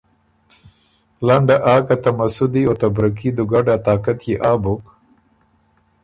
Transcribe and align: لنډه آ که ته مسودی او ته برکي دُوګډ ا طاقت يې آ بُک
لنډه 1.27 1.57
آ 1.73 1.75
که 1.87 1.95
ته 2.03 2.09
مسودی 2.19 2.63
او 2.67 2.73
ته 2.81 2.87
برکي 2.95 3.29
دُوګډ 3.35 3.65
ا 3.75 3.77
طاقت 3.87 4.19
يې 4.27 4.35
آ 4.51 4.53
بُک 4.61 4.83